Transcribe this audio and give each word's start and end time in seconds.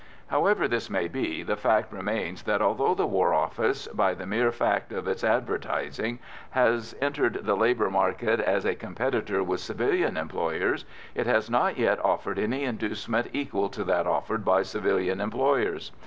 However 0.29 0.67
this 0.67 0.89
may 0.89 1.07
be, 1.07 1.43
the 1.43 1.55
fact 1.55 1.93
remains 1.93 2.41
that, 2.41 2.59
although 2.59 2.95
the 2.95 3.05
War 3.05 3.35
Office 3.35 3.85
by 3.89 4.15
the 4.15 4.25
mere 4.25 4.51
fact 4.51 4.91
of 4.91 5.07
its 5.07 5.23
advertising 5.23 6.17
has 6.49 6.95
entered 6.99 7.41
the 7.45 7.53
labour 7.55 7.87
market 7.91 8.39
as 8.39 8.65
a 8.65 8.73
competitor 8.73 9.43
with 9.43 9.59
civilian 9.59 10.17
employers, 10.17 10.85
it 11.13 11.27
has 11.27 11.51
not 11.51 11.77
yet 11.77 12.03
offered 12.03 12.39
any 12.39 12.63
inducement 12.63 13.27
equal 13.31 13.69
to 13.69 13.83
that 13.83 14.07
offered 14.07 14.43
by 14.43 14.63
civilian 14.63 15.21
employers. 15.21 15.91